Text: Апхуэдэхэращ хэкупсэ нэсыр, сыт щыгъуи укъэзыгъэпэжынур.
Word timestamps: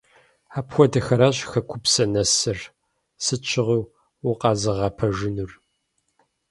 Апхуэдэхэращ 0.57 1.37
хэкупсэ 1.51 2.05
нэсыр, 2.13 2.59
сыт 3.25 3.41
щыгъуи 3.49 3.81
укъэзыгъэпэжынур. 4.29 5.51